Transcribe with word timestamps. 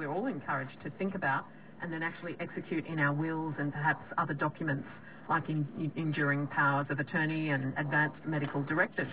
we're 0.00 0.10
all 0.10 0.26
encouraged 0.26 0.80
to 0.82 0.90
think 0.98 1.14
about 1.14 1.44
and 1.82 1.92
then 1.92 2.02
actually 2.02 2.34
execute 2.40 2.86
in 2.86 2.98
our 2.98 3.12
wills 3.12 3.54
and 3.58 3.70
perhaps 3.70 4.02
other 4.16 4.32
documents 4.32 4.88
like 5.28 5.46
in, 5.50 5.68
in 5.78 5.92
enduring 5.94 6.46
powers 6.46 6.86
of 6.88 6.98
attorney 6.98 7.50
and 7.50 7.74
advanced 7.76 8.16
medical 8.26 8.62
directives. 8.62 9.10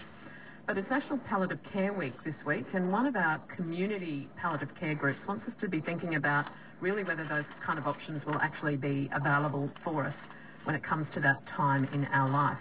But 0.65 0.77
it's 0.77 0.89
National 0.89 1.17
Palliative 1.29 1.59
Care 1.73 1.91
Week 1.91 2.13
this 2.23 2.35
week, 2.45 2.65
and 2.73 2.89
one 2.89 3.05
of 3.05 3.17
our 3.17 3.41
community 3.57 4.29
palliative 4.41 4.69
care 4.79 4.95
groups 4.95 5.19
wants 5.27 5.45
us 5.45 5.53
to 5.59 5.67
be 5.67 5.81
thinking 5.81 6.15
about 6.15 6.45
really 6.79 7.03
whether 7.03 7.27
those 7.27 7.45
kind 7.65 7.77
of 7.77 7.85
options 7.85 8.21
will 8.25 8.39
actually 8.41 8.77
be 8.77 9.09
available 9.13 9.69
for 9.83 10.05
us 10.05 10.15
when 10.63 10.75
it 10.75 10.83
comes 10.83 11.05
to 11.15 11.19
that 11.19 11.43
time 11.57 11.85
in 11.93 12.05
our 12.05 12.29
life. 12.29 12.57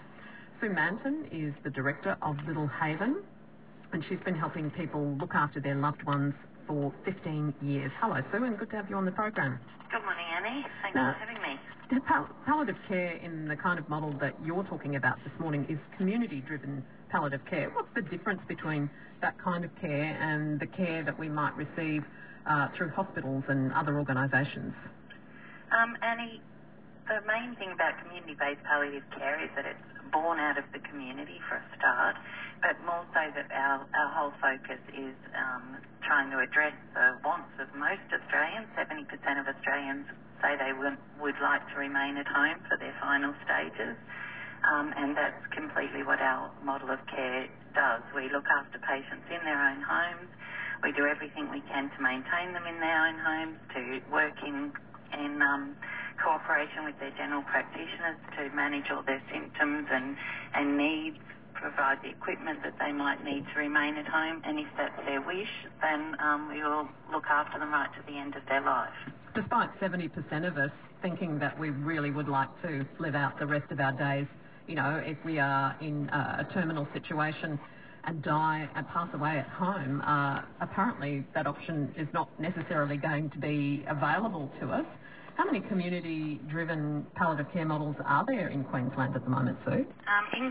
Sue 0.60 0.70
Manton 0.70 1.28
is 1.30 1.54
the 1.62 1.70
director 1.70 2.16
of 2.22 2.36
Little 2.46 2.68
Haven, 2.80 3.22
and 3.92 4.04
she's 4.08 4.20
been 4.24 4.34
helping 4.34 4.70
people 4.70 5.16
look 5.20 5.34
after 5.34 5.60
their 5.60 5.76
loved 5.76 6.02
ones 6.02 6.34
for 6.66 6.92
15 7.04 7.54
years. 7.62 7.90
Hello, 8.00 8.16
Sue, 8.32 8.44
and 8.44 8.58
good 8.58 8.70
to 8.70 8.76
have 8.76 8.90
you 8.90 8.96
on 8.96 9.04
the 9.04 9.12
program. 9.12 9.58
Good 9.90 10.02
morning, 10.02 10.24
Annie. 10.36 10.66
Thanks 10.82 10.94
now, 10.96 11.12
for 11.14 11.26
having 11.26 11.42
me. 11.42 11.60
Pal- 12.06 12.28
palliative 12.44 12.76
care 12.88 13.16
in 13.16 13.46
the 13.48 13.56
kind 13.56 13.78
of 13.78 13.88
model 13.88 14.12
that 14.20 14.34
you're 14.44 14.64
talking 14.64 14.96
about 14.96 15.16
this 15.24 15.32
morning 15.38 15.66
is 15.68 15.78
community-driven 15.96 16.84
palliative 17.10 17.44
care. 17.48 17.70
What's 17.70 17.88
the 17.94 18.02
difference 18.02 18.40
between 18.48 18.90
that 19.22 19.34
kind 19.42 19.64
of 19.64 19.70
care 19.80 20.18
and 20.20 20.58
the 20.60 20.66
care 20.66 21.04
that 21.04 21.18
we 21.18 21.28
might 21.28 21.54
receive 21.56 22.02
uh, 22.48 22.68
through 22.76 22.90
hospitals 22.90 23.44
and 23.48 23.72
other 23.72 23.98
organisations? 23.98 24.74
Um, 25.70 25.96
Annie, 26.02 26.40
the 27.06 27.22
main 27.26 27.54
thing 27.56 27.70
about 27.70 27.94
community-based 28.02 28.62
palliative 28.66 29.06
care 29.14 29.38
is 29.38 29.50
that 29.54 29.66
it's 29.66 29.86
born 30.10 30.38
out 30.42 30.58
of 30.58 30.66
the 30.74 30.82
community 30.90 31.38
for 31.46 31.58
a 31.58 31.64
start, 31.78 32.18
but 32.62 32.74
more 32.82 33.06
so 33.14 33.22
that 33.34 33.46
our, 33.54 33.86
our 33.86 34.10
whole 34.14 34.34
focus 34.42 34.82
is 34.90 35.14
um, 35.38 35.78
trying 36.02 36.30
to 36.34 36.42
address 36.42 36.74
the 36.94 37.18
wants 37.22 37.50
of 37.62 37.70
most 37.78 38.06
Australians. 38.10 38.66
70% 38.74 39.06
of 39.38 39.46
Australians 39.46 40.06
say 40.42 40.58
they 40.58 40.74
would, 40.74 40.98
would 41.22 41.38
like 41.42 41.62
to 41.74 41.76
remain 41.78 42.18
at 42.18 42.26
home 42.26 42.58
for 42.66 42.76
their 42.78 42.94
final 42.98 43.34
stages. 43.46 43.94
Um, 44.66 44.90
and 44.98 45.14
that's 45.14 45.42
completely 45.54 46.02
what 46.02 46.18
our 46.18 46.50
model 46.66 46.90
of 46.90 46.98
care 47.06 47.46
does. 47.76 48.02
We 48.18 48.26
look 48.34 48.46
after 48.50 48.82
patients 48.82 49.26
in 49.30 49.42
their 49.46 49.60
own 49.62 49.78
homes. 49.84 50.30
We 50.82 50.90
do 50.90 51.06
everything 51.06 51.50
we 51.54 51.62
can 51.70 51.86
to 51.86 51.98
maintain 52.02 52.50
them 52.50 52.66
in 52.66 52.78
their 52.82 52.98
own 53.06 53.18
homes, 53.22 53.58
to 53.78 53.80
work 54.10 54.36
in, 54.42 54.72
in 55.14 55.32
um, 55.38 55.76
cooperation 56.22 56.84
with 56.84 56.98
their 56.98 57.12
general 57.16 57.42
practitioners 57.42 58.18
to 58.36 58.50
manage 58.54 58.90
all 58.90 59.02
their 59.02 59.22
symptoms 59.32 59.86
and, 59.90 60.16
and 60.54 60.76
needs, 60.76 61.18
provide 61.54 61.98
the 62.02 62.10
equipment 62.10 62.60
that 62.62 62.74
they 62.78 62.92
might 62.92 63.24
need 63.24 63.44
to 63.54 63.58
remain 63.58 63.96
at 63.96 64.06
home, 64.06 64.42
and 64.44 64.58
if 64.58 64.66
that's 64.76 64.96
their 65.06 65.20
wish, 65.20 65.48
then 65.80 66.14
um, 66.20 66.48
we 66.52 66.62
will 66.62 66.88
look 67.12 67.24
after 67.30 67.58
them 67.58 67.72
right 67.72 67.88
to 67.96 68.02
the 68.06 68.18
end 68.18 68.36
of 68.36 68.42
their 68.48 68.60
life. 68.60 68.92
Despite 69.34 69.68
70% 69.80 70.46
of 70.46 70.56
us 70.56 70.70
thinking 71.02 71.38
that 71.38 71.58
we 71.58 71.70
really 71.70 72.10
would 72.10 72.28
like 72.28 72.48
to 72.62 72.86
live 72.98 73.14
out 73.14 73.38
the 73.38 73.46
rest 73.46 73.70
of 73.70 73.80
our 73.80 73.92
days, 73.92 74.26
you 74.66 74.74
know, 74.74 75.00
if 75.04 75.16
we 75.24 75.38
are 75.38 75.76
in 75.80 76.08
a 76.08 76.46
terminal 76.52 76.88
situation 76.92 77.58
and 78.04 78.22
die 78.22 78.68
and 78.74 78.86
pass 78.88 79.08
away 79.14 79.38
at 79.38 79.48
home, 79.48 80.00
uh, 80.02 80.42
apparently 80.60 81.24
that 81.34 81.46
option 81.46 81.92
is 81.96 82.08
not 82.12 82.28
necessarily 82.40 82.96
going 82.96 83.30
to 83.30 83.38
be 83.38 83.84
available 83.88 84.50
to 84.60 84.70
us. 84.70 84.86
How 85.36 85.44
many 85.44 85.60
community-driven 85.68 87.06
palliative 87.16 87.52
care 87.52 87.66
models 87.66 87.96
are 88.04 88.24
there 88.26 88.48
in 88.48 88.64
Queensland 88.64 89.14
at 89.16 89.24
the 89.24 89.30
moment, 89.30 89.58
Sue? 89.64 89.84
Um, 90.08 90.26
in, 90.32 90.46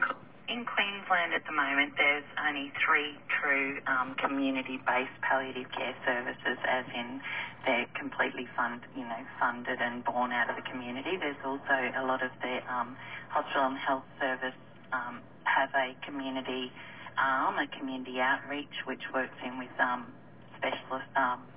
in 0.50 0.62
Queensland 0.66 1.34
at 1.34 1.44
the 1.46 1.56
moment, 1.56 1.94
there's 1.98 2.28
only 2.48 2.72
three 2.86 3.18
true 3.42 3.80
um, 3.88 4.16
community-based 4.22 5.18
palliative 5.26 5.70
care 5.74 5.96
services, 6.06 6.58
as 6.70 6.86
in 6.94 7.22
they're 7.66 7.90
completely 8.00 8.48
fund, 8.56 8.82
you 8.96 9.04
know, 9.04 9.24
funded 9.42 9.82
and 9.82 10.06
born 10.06 10.32
out 10.32 10.50
of 10.50 10.56
the 10.56 10.66
community. 10.70 11.18
There's 11.20 11.42
also 11.46 11.76
a 11.98 12.06
lot 12.06 12.22
of 12.24 12.32
the 12.42 12.62
um, 12.70 12.96
hospital 13.34 13.74
and 13.74 13.80
health 13.82 14.08
service 14.22 14.58
um, 14.94 15.22
have 15.50 15.70
a 15.76 15.98
community 16.06 16.72
arm, 17.18 17.58
a 17.58 17.68
community 17.78 18.22
outreach, 18.22 18.74
which 18.88 19.02
works 19.14 19.36
in 19.46 19.58
with 19.60 19.74
um, 19.82 20.14
specialist 20.58 21.10
um, 21.18 21.50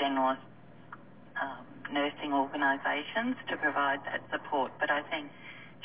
generalist 0.00 0.44
um, 1.38 1.66
nursing 1.92 2.32
organisations 2.32 3.36
to 3.50 3.56
provide 3.58 4.00
that 4.06 4.22
support. 4.32 4.72
But 4.80 4.90
I 4.90 5.02
think 5.10 5.30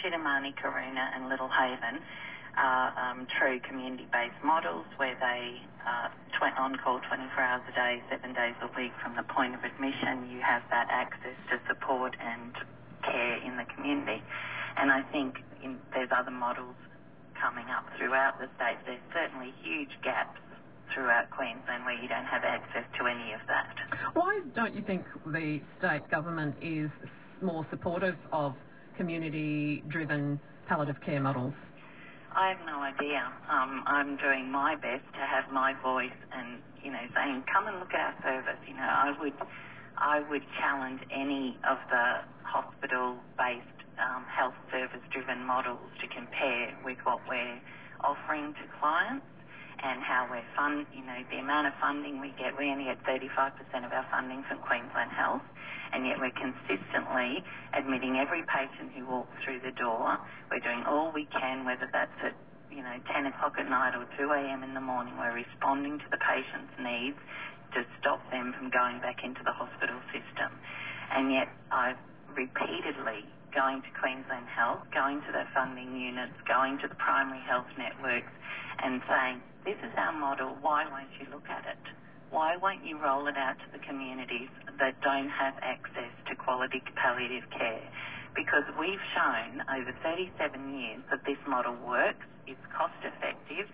Cittamani, 0.01 0.53
Karuna 0.55 1.15
and 1.15 1.29
Little 1.29 1.49
Haven 1.49 2.01
are 2.57 2.89
um, 2.97 3.27
true 3.39 3.59
community-based 3.67 4.41
models 4.43 4.85
where 4.97 5.15
they 5.19 5.59
are 5.85 6.09
tw- 6.39 6.55
on 6.57 6.75
call 6.79 7.01
24 7.07 7.43
hours 7.43 7.63
a 7.69 7.75
day, 7.75 8.01
seven 8.09 8.33
days 8.33 8.55
a 8.63 8.69
week 8.79 8.93
from 9.03 9.15
the 9.15 9.23
point 9.27 9.55
of 9.55 9.61
admission. 9.63 10.29
You 10.31 10.41
have 10.41 10.63
that 10.71 10.87
access 10.89 11.37
to 11.51 11.59
support 11.67 12.15
and 12.19 12.53
care 13.03 13.37
in 13.43 13.57
the 13.57 13.67
community. 13.75 14.23
And 14.77 14.91
I 14.91 15.03
think 15.11 15.37
in, 15.63 15.79
there's 15.93 16.11
other 16.15 16.31
models 16.31 16.75
coming 17.39 17.67
up 17.69 17.85
throughout 17.99 18.39
the 18.39 18.47
state. 18.55 18.79
There's 18.87 19.03
certainly 19.13 19.53
huge 19.63 19.91
gaps 20.03 20.39
throughout 20.93 21.29
Queensland 21.31 21.85
where 21.85 21.95
you 22.01 22.07
don't 22.07 22.25
have 22.25 22.43
access 22.43 22.85
to 22.99 23.07
any 23.07 23.33
of 23.33 23.41
that. 23.47 23.75
Why 24.13 24.41
don't 24.55 24.75
you 24.75 24.81
think 24.81 25.05
the 25.25 25.61
state 25.79 26.09
government 26.11 26.55
is 26.61 26.89
more 27.41 27.65
supportive 27.69 28.15
of 28.31 28.55
community-driven 28.97 30.39
palliative 30.67 31.01
care 31.05 31.19
models? 31.19 31.53
I 32.35 32.49
have 32.51 32.65
no 32.65 32.79
idea. 32.83 33.23
Um, 33.47 33.83
I'm 33.87 34.17
doing 34.17 34.51
my 34.51 34.75
best 34.75 35.07
to 35.15 35.23
have 35.23 35.51
my 35.51 35.73
voice 35.81 36.15
and, 36.35 36.59
you 36.83 36.91
know, 36.91 37.05
saying, 37.15 37.43
come 37.51 37.67
and 37.67 37.79
look 37.79 37.93
at 37.93 38.11
our 38.11 38.15
service. 38.23 38.59
You 38.67 38.75
know, 38.75 38.83
I 38.87 39.15
would, 39.19 39.33
I 39.97 40.19
would 40.29 40.43
challenge 40.59 40.99
any 41.11 41.57
of 41.63 41.77
the 41.89 42.05
hospital-based 42.43 43.79
um, 44.03 44.25
health 44.27 44.55
service-driven 44.71 45.45
models 45.47 45.87
to 46.01 46.07
compare 46.11 46.75
with 46.83 46.97
what 47.07 47.19
we're 47.29 47.59
offering 48.03 48.51
to 48.53 48.63
clients 48.79 49.25
and 49.83 50.01
how 50.01 50.27
we're 50.29 50.45
fund, 50.55 50.87
you 50.95 51.03
know, 51.03 51.19
the 51.29 51.39
amount 51.39 51.67
of 51.67 51.73
funding 51.81 52.21
we 52.21 52.31
get. 52.39 52.55
We 52.57 52.71
only 52.71 52.85
get 52.85 53.03
35% 53.03 53.55
of 53.85 53.91
our 53.91 54.05
funding 54.11 54.43
from 54.47 54.59
Queensland 54.63 55.11
Health, 55.11 55.43
and 55.91 56.07
yet 56.07 56.19
we're 56.19 56.35
consistently 56.35 57.43
admitting 57.75 58.15
every 58.15 58.43
patient 58.47 58.95
who 58.95 59.05
walks 59.05 59.35
through 59.43 59.59
the 59.61 59.75
door. 59.75 60.17
We're 60.49 60.63
doing 60.63 60.83
all 60.87 61.11
we 61.11 61.27
can, 61.27 61.65
whether 61.65 61.89
that's 61.91 62.15
at, 62.23 62.35
you 62.71 62.81
know, 62.81 62.97
10 63.11 63.27
o'clock 63.27 63.59
at 63.59 63.69
night 63.69 63.95
or 63.95 64.07
2 64.17 64.31
a.m. 64.31 64.63
in 64.63 64.73
the 64.73 64.83
morning. 64.83 65.17
We're 65.17 65.35
responding 65.35 65.99
to 65.99 66.07
the 66.09 66.19
patient's 66.19 66.73
needs 66.79 67.19
to 67.75 67.83
stop 67.99 68.23
them 68.31 68.55
from 68.55 68.71
going 68.71 68.99
back 69.03 69.23
into 69.23 69.43
the 69.43 69.51
hospital 69.51 69.99
system. 70.15 70.51
And 71.11 71.31
yet 71.31 71.51
I've 71.71 71.99
repeatedly 72.33 73.27
going 73.55 73.81
to 73.81 73.91
Queensland 73.99 74.47
Health, 74.51 74.83
going 74.91 75.23
to 75.23 75.31
their 75.31 75.47
funding 75.55 75.95
units, 75.95 76.35
going 76.47 76.77
to 76.83 76.87
the 76.87 76.99
primary 76.99 77.39
health 77.47 77.67
networks 77.79 78.31
and 78.83 78.99
saying, 79.07 79.39
this 79.65 79.81
is 79.81 79.89
our 79.97 80.13
model, 80.13 80.53
why 80.61 80.85
won't 80.85 81.09
you 81.17 81.25
look 81.33 81.49
at 81.49 81.65
it? 81.65 81.81
Why 82.29 82.53
won't 82.55 82.85
you 82.85 83.01
roll 83.01 83.25
it 83.25 83.33
out 83.33 83.57
to 83.57 83.67
the 83.73 83.81
communities 83.81 84.53
that 84.77 84.93
don't 85.01 85.29
have 85.29 85.57
access 85.65 86.13
to 86.29 86.37
quality 86.37 86.85
palliative 86.93 87.49
care? 87.49 87.81
Because 88.37 88.63
we've 88.77 89.01
shown 89.17 89.65
over 89.65 89.89
37 90.05 90.37
years 90.69 91.01
that 91.09 91.25
this 91.25 91.41
model 91.49 91.73
works, 91.81 92.29
it's 92.45 92.61
cost 92.77 92.93
effective, 93.01 93.65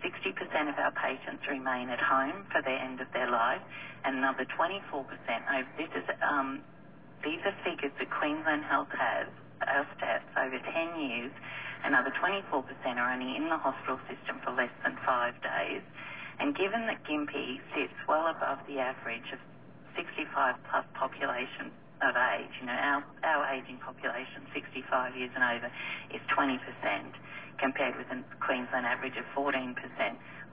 60% 0.00 0.32
of 0.72 0.80
our 0.80 0.92
patients 0.96 1.44
remain 1.44 1.92
at 1.92 2.00
home 2.00 2.48
for 2.48 2.64
the 2.64 2.72
end 2.72 3.04
of 3.04 3.08
their 3.12 3.28
life, 3.28 3.60
and 4.04 4.16
another 4.16 4.48
24%. 4.48 5.04
This 5.76 5.92
is, 5.92 6.08
um, 6.24 6.64
these 7.20 7.40
are 7.44 7.56
figures 7.64 7.92
that 8.00 8.08
Queensland 8.08 8.64
Health 8.64 8.92
has, 8.96 9.28
our 9.62 9.86
stats, 9.96 10.26
over 10.36 10.58
10 10.58 11.00
years, 11.00 11.32
Another 11.84 12.08
24% 12.16 12.48
are 12.96 13.12
only 13.12 13.36
in 13.36 13.52
the 13.52 13.60
hospital 13.60 14.00
system 14.08 14.40
for 14.40 14.56
less 14.56 14.72
than 14.80 14.96
five 15.04 15.36
days. 15.44 15.84
And 16.40 16.56
given 16.56 16.88
that 16.88 17.04
Gympie 17.04 17.60
sits 17.76 17.92
well 18.08 18.32
above 18.32 18.64
the 18.64 18.80
average 18.80 19.28
of 19.36 19.38
65 19.92 20.56
plus 20.64 20.86
population 20.96 21.68
of 22.00 22.16
age, 22.16 22.50
you 22.58 22.66
know, 22.66 22.74
our, 22.74 23.04
our 23.22 23.44
aging 23.52 23.84
population, 23.84 24.48
65 24.56 25.12
years 25.12 25.30
and 25.36 25.44
over, 25.44 25.68
is 26.08 26.24
20% 26.32 26.56
compared 27.60 28.00
with 28.00 28.08
the 28.08 28.24
Queensland 28.40 28.88
average 28.88 29.20
of 29.20 29.28
14%. 29.36 29.76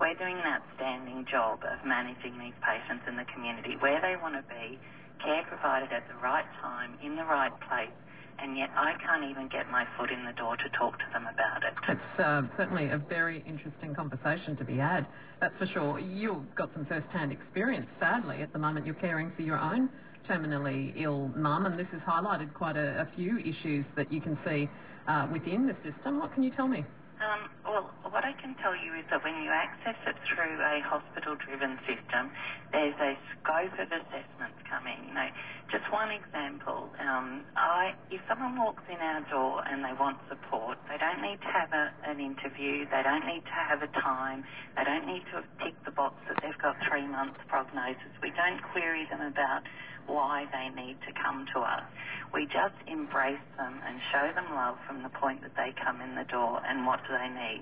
We're 0.04 0.20
doing 0.20 0.36
an 0.36 0.48
outstanding 0.52 1.25
job 1.31 1.64
of 1.64 1.80
managing 1.88 2.38
these 2.44 2.58
patients 2.60 3.08
in 3.08 3.16
the 3.16 3.25
community 3.31 3.80
where 3.80 4.04
they 4.04 4.20
want 4.20 4.36
to 4.36 4.44
be, 4.52 4.78
care 5.24 5.48
provided 5.48 5.96
at 5.96 6.04
the 6.12 6.18
right 6.20 6.46
time, 6.60 7.00
in 7.00 7.16
the 7.16 7.25
right 7.25 7.54
place, 7.72 7.96
and 8.42 8.58
yet 8.58 8.70
I 8.76 8.94
can't 9.06 9.30
even 9.30 9.48
get 9.48 9.70
my 9.70 9.86
foot 9.98 10.12
in 10.12 10.26
the 10.26 10.34
door 10.34 10.58
to 10.58 10.70
talk 10.78 10.98
to 11.00 11.06
them 11.14 11.28
about 11.28 11.64
it. 11.64 11.74
It's 11.90 12.20
uh, 12.20 12.44
certainly 12.58 12.90
a 12.90 12.98
very 12.98 13.44
interesting 13.48 13.94
conversation 13.94 14.56
to 14.58 14.64
be 14.64 14.78
had, 14.78 15.06
that's 15.40 15.56
for 15.58 15.68
sure. 15.68 16.00
You've 16.00 16.56
got 16.56 16.70
some 16.74 16.86
first-hand 16.86 17.32
experience, 17.32 17.88
sadly. 18.00 18.42
At 18.42 18.54
the 18.54 18.60
moment, 18.60 18.86
you're 18.86 18.96
caring 18.96 19.32
for 19.36 19.42
your 19.44 19.60
own 19.60 19.90
terminally 20.30 20.94
ill 20.96 21.32
mum, 21.36 21.66
and 21.66 21.78
this 21.78 21.88
has 21.92 22.02
highlighted 22.02 22.54
quite 22.54 22.78
a, 22.78 23.02
a 23.02 23.08
few 23.16 23.40
issues 23.40 23.86
that 23.96 24.12
you 24.12 24.22
can 24.22 24.38
see 24.46 24.70
uh, 25.08 25.28
within 25.32 25.68
the 25.68 25.76
system. 25.84 26.20
What 26.20 26.34
can 26.34 26.44
you 26.44 26.52
tell 26.52 26.68
me? 26.68 26.86
Um, 27.22 27.50
well, 27.72 27.88
what 28.12 28.28
I 28.28 28.36
can 28.36 28.54
tell 28.60 28.76
you 28.76 29.00
is 29.00 29.08
that 29.16 29.24
when 29.24 29.40
you 29.40 29.52
access 29.52 29.96
it 30.04 30.18
through 30.28 30.60
a 30.60 30.84
hospital-driven 30.84 31.80
system, 31.88 32.28
there's 32.76 33.00
a 33.00 33.16
scope 33.40 33.76
of 33.80 33.88
assessments 33.88 34.60
coming 34.68 35.00
You 35.08 35.16
know, 35.16 35.30
just 35.72 35.88
one 35.88 36.12
example. 36.12 36.92
Um, 37.00 37.48
I, 37.56 37.96
if 38.12 38.20
someone 38.28 38.60
walks 38.60 38.84
in 38.92 39.00
our 39.00 39.24
door 39.32 39.64
and 39.64 39.80
they 39.88 39.96
want 39.96 40.20
support, 40.28 40.78
they 40.92 41.00
don't 41.00 41.24
need 41.24 41.40
to 41.40 41.52
have 41.56 41.72
a, 41.72 41.86
an 42.12 42.20
interview. 42.20 42.84
They 42.92 43.04
don't 43.08 43.24
need 43.24 43.48
to 43.48 43.56
have 43.56 43.80
a 43.80 43.92
time. 44.04 44.44
They 44.76 44.84
don't 44.84 45.08
need 45.08 45.24
to 45.32 45.40
have 45.40 45.50
ticked 45.64 45.84
the 45.88 45.96
box 45.96 46.20
that 46.28 46.44
they've 46.44 46.60
got 46.60 46.76
three 46.92 47.08
months 47.08 47.40
prognosis. 47.48 48.12
We 48.20 48.36
don't 48.36 48.60
query 48.76 49.08
them 49.08 49.24
about 49.24 49.64
why 50.08 50.46
they 50.52 50.68
need 50.76 51.00
to 51.08 51.12
come 51.16 51.48
to 51.56 51.60
us. 51.64 51.88
We 52.34 52.48
just 52.48 52.76
embrace 52.88 53.44
them 53.58 53.80
and 53.86 54.00
show 54.12 54.32
them 54.36 54.56
love 54.56 54.78
from 54.88 55.04
the 55.04 55.12
point 55.12 55.44
that 55.44 55.56
they 55.56 55.76
come 55.84 56.02
in 56.02 56.16
the 56.16 56.28
door 56.32 56.62
and 56.68 56.88
what 56.88 57.00
do 57.08 57.14
they 57.16 57.30
need. 57.30 57.61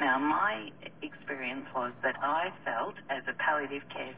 Now, 0.00 0.18
my 0.18 0.70
experience 1.02 1.66
was 1.74 1.92
that 2.02 2.16
I 2.22 2.50
felt 2.64 2.94
as 3.10 3.22
a 3.28 3.34
palliative 3.36 3.86
care 3.92 4.14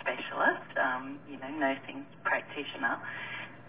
specialist, 0.00 0.70
um, 0.78 1.18
you 1.28 1.38
know, 1.38 1.50
nursing 1.58 2.06
practitioner, 2.24 2.96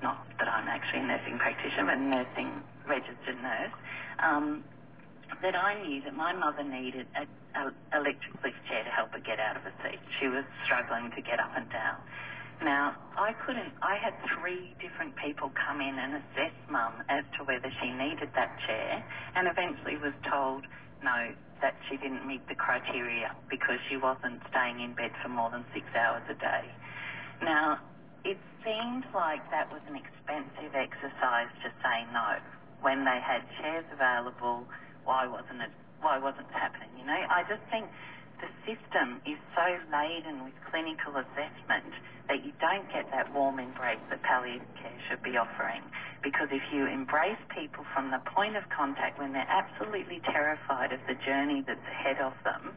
not 0.02 0.24
that 0.40 0.48
I'm 0.48 0.68
actually 0.70 1.04
a 1.04 1.08
nursing 1.08 1.38
practitioner, 1.40 1.86
but 1.92 1.98
a 1.98 2.06
nursing 2.06 2.64
registered 2.88 3.42
nurse, 3.42 3.76
um, 4.24 4.64
that 5.42 5.56
I 5.56 5.82
knew 5.84 6.02
that 6.04 6.16
my 6.16 6.34
mother 6.34 6.64
needed 6.64 7.08
an 7.16 7.28
electric 7.94 8.34
lift 8.44 8.62
chair 8.70 8.84
to 8.84 8.90
help 8.90 9.12
her 9.14 9.20
get 9.20 9.40
out 9.40 9.58
of 9.58 9.64
her 9.64 9.74
seat. 9.84 10.00
She 10.20 10.28
was 10.28 10.46
struggling 10.64 11.12
to 11.16 11.22
get 11.22 11.40
up 11.40 11.52
and 11.56 11.70
down. 11.70 11.98
Now, 12.64 12.96
I 13.16 13.32
couldn't, 13.46 13.72
I 13.82 13.96
had 14.04 14.16
three 14.36 14.76
different 14.84 15.16
people 15.16 15.52
come 15.56 15.80
in 15.80 15.96
and 15.96 16.20
assess 16.20 16.56
mum 16.68 17.04
as 17.08 17.24
to 17.40 17.48
whether 17.48 17.72
she 17.80 17.90
needed 17.96 18.32
that 18.36 18.52
chair 18.68 19.04
and 19.36 19.48
eventually 19.48 19.96
was 20.00 20.14
told 20.28 20.68
no, 21.04 21.32
that 21.64 21.76
she 21.88 21.96
didn't 21.96 22.28
meet 22.28 22.44
the 22.52 22.56
criteria 22.60 23.32
because 23.48 23.80
she 23.88 23.96
wasn't 23.96 24.44
staying 24.52 24.84
in 24.84 24.96
bed 24.96 25.12
for 25.24 25.32
more 25.32 25.48
than 25.52 25.64
six 25.72 25.88
hours 25.96 26.24
a 26.28 26.36
day. 26.36 26.66
Now, 27.44 27.80
it 28.28 28.40
seemed 28.64 29.08
like 29.16 29.44
that 29.52 29.72
was 29.72 29.80
an 29.88 29.96
expensive 29.96 30.76
exercise 30.76 31.52
to 31.64 31.72
say 31.80 32.04
no. 32.12 32.40
When 32.84 33.04
they 33.08 33.20
had 33.24 33.44
chairs 33.60 33.88
available, 33.92 34.68
why 35.08 35.28
wasn't 35.28 35.64
it, 35.64 35.72
why 36.04 36.20
wasn't 36.20 36.48
it 36.52 36.56
happening? 36.56 36.92
You 37.00 37.08
know, 37.08 37.22
I 37.32 37.44
just 37.48 37.64
think 37.72 37.88
the 38.40 38.52
system 38.64 39.20
is 39.28 39.40
so 39.56 39.68
laden 39.92 40.44
with 40.48 40.56
clinical 40.72 41.16
assessment 41.20 41.92
that 42.28 42.46
you 42.46 42.54
don't 42.62 42.88
get 42.94 43.10
that 43.12 43.32
warm 43.34 43.60
embrace 43.60 44.02
that 44.10 44.22
palliative 44.24 44.70
care 44.80 45.00
should 45.10 45.22
be 45.24 45.36
offering. 45.36 45.82
Because 46.24 46.48
if 46.52 46.64
you 46.72 46.88
embrace 46.88 47.40
people 47.52 47.84
from 47.94 48.12
the 48.12 48.22
point 48.32 48.56
of 48.56 48.64
contact 48.70 49.20
when 49.20 49.34
they're 49.34 49.50
absolutely 49.50 50.22
terrified 50.30 50.94
of 50.94 51.02
the 51.08 51.18
journey 51.26 51.66
that's 51.66 51.84
ahead 51.90 52.22
of 52.22 52.34
them, 52.46 52.76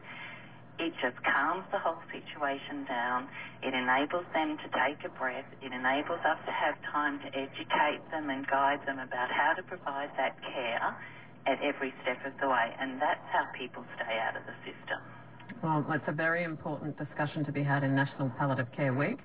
it 0.81 0.91
just 0.99 1.15
calms 1.21 1.69
the 1.69 1.77
whole 1.77 2.01
situation 2.09 2.83
down. 2.89 3.29
It 3.61 3.77
enables 3.77 4.25
them 4.33 4.57
to 4.57 4.67
take 4.73 5.05
a 5.05 5.11
breath. 5.13 5.45
It 5.61 5.69
enables 5.69 6.19
us 6.25 6.41
to 6.49 6.51
have 6.51 6.75
time 6.89 7.21
to 7.21 7.29
educate 7.29 8.01
them 8.09 8.33
and 8.33 8.41
guide 8.49 8.81
them 8.89 8.97
about 8.97 9.29
how 9.29 9.53
to 9.53 9.61
provide 9.61 10.09
that 10.17 10.33
care 10.41 10.97
at 11.45 11.61
every 11.61 11.93
step 12.01 12.17
of 12.25 12.33
the 12.41 12.49
way. 12.49 12.73
And 12.81 12.97
that's 12.97 13.23
how 13.29 13.45
people 13.53 13.85
stay 14.01 14.17
out 14.17 14.33
of 14.33 14.43
the 14.49 14.57
system. 14.65 15.22
Well, 15.61 15.85
it's 15.89 16.03
a 16.07 16.11
very 16.11 16.43
important 16.43 16.97
discussion 16.97 17.45
to 17.45 17.51
be 17.51 17.63
had 17.63 17.83
in 17.83 17.95
National 17.95 18.29
Palliative 18.37 18.71
Care 18.75 18.93
Week. 18.93 19.19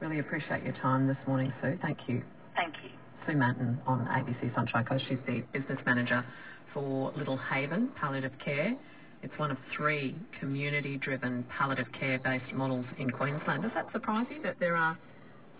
Really 0.00 0.18
appreciate 0.18 0.62
your 0.64 0.74
time 0.74 1.06
this 1.06 1.16
morning, 1.26 1.52
Sue. 1.60 1.78
Thank 1.82 1.98
you. 2.08 2.22
Thank 2.54 2.74
you. 2.82 2.90
Sue 3.26 3.34
Manton 3.36 3.80
on 3.86 4.06
ABC 4.06 4.54
Sunshine 4.54 4.84
Coast. 4.84 5.04
She's 5.08 5.18
the 5.26 5.42
business 5.52 5.78
manager 5.84 6.24
for 6.72 7.12
Little 7.16 7.36
Haven 7.36 7.88
Palliative 8.00 8.32
Care. 8.44 8.76
It's 9.22 9.36
one 9.38 9.50
of 9.50 9.58
three 9.76 10.14
community-driven 10.38 11.44
palliative 11.56 11.90
care-based 11.92 12.52
models 12.54 12.86
in 12.98 13.10
Queensland. 13.10 13.62
Does 13.62 13.72
that 13.74 13.90
surprise 13.92 14.26
you 14.30 14.40
that 14.42 14.60
there 14.60 14.76
are 14.76 14.96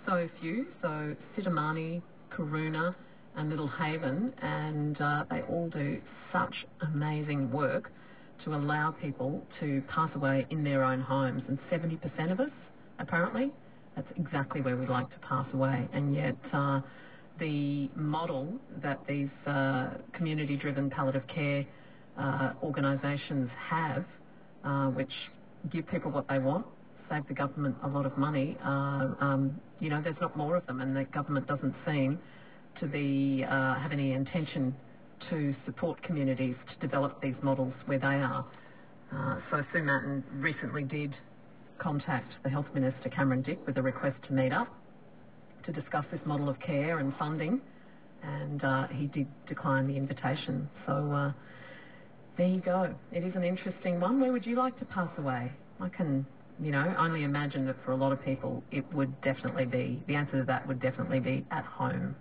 so 0.07 0.29
few? 0.41 0.67
So 0.81 1.17
Cittamani, 1.37 2.01
Karuna 2.31 2.95
and 3.37 3.51
Little 3.51 3.69
Haven, 3.69 4.33
and 4.41 5.01
uh, 5.01 5.25
they 5.31 5.43
all 5.43 5.69
do 5.71 6.01
such 6.33 6.67
amazing 6.83 7.51
work 7.51 7.91
to 8.45 8.55
allow 8.55 8.93
people 8.93 9.43
to 9.61 9.83
pass 9.89 10.11
away 10.15 10.47
in 10.51 10.65
their 10.65 10.85
own 10.85 11.01
homes. 11.01 11.43
And 11.49 11.59
70% 11.71 12.33
of 12.33 12.41
us, 12.41 12.51
apparently, 12.99 13.51
that's 13.97 14.09
exactly 14.17 14.61
where 14.61 14.77
we'd 14.77 14.89
like 14.89 15.11
to 15.11 15.19
pass 15.27 15.47
away. 15.53 15.89
And 15.93 16.15
yet, 16.15 16.37
uh, 16.53 16.81
the 17.39 17.89
model 17.95 18.53
that 18.83 19.01
these 19.09 19.29
uh, 19.47 19.91
community-driven 20.13 20.91
palliative 20.91 21.27
care 21.27 21.65
uh, 22.19 22.53
organisations 22.63 23.49
have, 23.71 24.05
uh, 24.65 24.87
which 24.89 25.13
give 25.71 25.87
people 25.89 26.11
what 26.11 26.29
they 26.29 26.39
want, 26.39 26.67
save 27.11 27.27
the 27.29 27.35
government 27.35 27.77
a 27.85 27.89
lot 27.89 28.07
of 28.07 28.17
money, 28.19 28.57
uh, 28.65 29.15
um, 29.21 29.61
you 29.81 29.89
know, 29.89 30.01
there's 30.03 30.21
not 30.21 30.37
more 30.37 30.57
of 30.57 30.67
them, 30.67 30.81
and 30.81 30.95
the 30.97 31.05
government 31.05 31.47
doesn't 31.47 31.75
seem 31.87 32.19
to 32.81 32.87
be 32.87 33.45
uh, 33.49 33.75
have 33.75 33.93
any 33.93 34.13
intention 34.13 34.75
to 35.31 35.55
support 35.65 36.03
communities 36.03 36.57
to 36.73 36.87
develop 36.87 37.21
these 37.21 37.37
models 37.43 37.75
where 37.87 37.99
they 37.99 38.07
are. 38.07 38.45
Uh, 39.13 39.41
so 39.51 39.65
Sue 39.73 39.83
Manton 39.83 40.23
recently 40.35 40.83
did 40.83 41.15
contact 41.79 42.33
the 42.43 42.51
Health 42.51 42.67
Minister 42.75 43.09
Cameron 43.09 43.43
Dick 43.43 43.59
with 43.67 43.77
a 43.79 43.83
request 43.83 44.17
to 44.27 44.33
meet 44.33 44.53
up 44.53 44.69
to 45.69 45.73
discuss 45.73 46.05
this 46.11 46.21
model 46.25 46.49
of 46.49 46.59
care 46.61 46.99
and 46.99 47.15
funding, 47.19 47.61
and 48.23 48.65
uh, 48.65 48.87
he 48.89 49.07
did 49.07 49.27
decline 49.47 49.87
the 49.87 49.97
invitation. 49.97 50.69
So 50.87 51.13
uh, 51.13 51.33
there 52.37 52.49
you 52.49 52.61
go. 52.61 52.95
It 53.13 53.23
is 53.23 53.35
an 53.37 53.45
interesting 53.45 54.01
one. 54.01 54.21
Where 54.21 54.33
would 54.33 54.47
you 54.47 54.57
like 54.57 54.79
to 54.79 54.85
pass 54.87 55.11
away? 55.19 55.53
I 55.81 55.89
can, 55.91 56.27
you 56.61 56.71
know, 56.71 56.95
only 56.99 57.23
imagine 57.23 57.67
that 57.67 57.77
for 57.85 57.93
a 57.93 57.97
lot 57.97 58.13
of 58.13 58.25
people 58.25 58.63
it 58.73 58.85
would 58.95 59.21
definitely 59.21 59.67
be, 59.67 60.03
the 60.07 60.15
answer 60.15 60.39
to 60.39 60.45
that 60.45 60.67
would 60.67 60.81
definitely 60.81 61.21
be 61.21 61.45
at 61.51 61.65
home. 61.65 62.17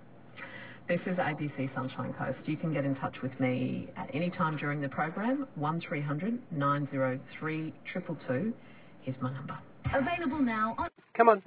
This 0.87 0.99
is 1.07 1.17
ABC 1.17 1.73
Sunshine 1.75 2.13
Coast. 2.13 2.39
You 2.45 2.57
can 2.57 2.73
get 2.73 2.85
in 2.85 2.95
touch 2.95 3.15
with 3.23 3.31
me 3.39 3.87
at 3.97 4.09
any 4.13 4.29
time 4.31 4.57
during 4.57 4.81
the 4.81 4.89
program. 4.89 5.47
1300 5.55 6.41
903 6.51 7.73
222 7.93 8.53
Here's 9.01 9.17
my 9.21 9.33
number. 9.33 9.57
Available 9.95 10.41
now 10.41 10.75
on... 10.77 10.89
Come 11.17 11.29
on. 11.29 11.43